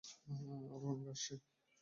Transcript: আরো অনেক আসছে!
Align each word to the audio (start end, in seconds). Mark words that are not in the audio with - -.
আরো 0.73 0.87
অনেক 0.89 1.07
আসছে! 1.13 1.33